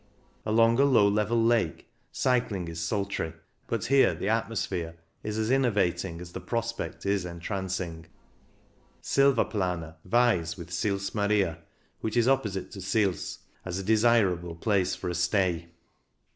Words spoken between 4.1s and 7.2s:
the atmosphere is as innervating as the prospect